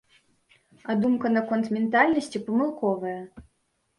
[0.93, 3.17] А думка наконт ментальнасці памылковая!